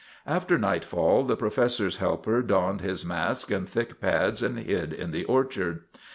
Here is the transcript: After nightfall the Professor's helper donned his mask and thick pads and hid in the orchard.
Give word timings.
After 0.25 0.57
nightfall 0.57 1.25
the 1.25 1.35
Professor's 1.35 1.97
helper 1.97 2.41
donned 2.41 2.81
his 2.81 3.05
mask 3.05 3.51
and 3.51 3.69
thick 3.69 3.99
pads 4.01 4.41
and 4.41 4.57
hid 4.59 4.93
in 4.93 5.11
the 5.11 5.25
orchard. 5.25 5.81